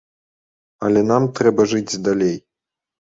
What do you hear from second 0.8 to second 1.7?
Але нам трэба